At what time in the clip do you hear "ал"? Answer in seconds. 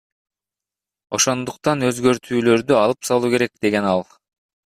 3.93-4.05